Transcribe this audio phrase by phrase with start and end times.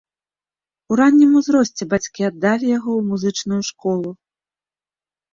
[0.93, 4.09] У раннім узросце бацькі аддалі яго ў музычную школу.